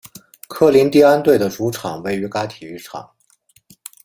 [0.47, 3.07] 科林蒂安队的主场位于该体育场。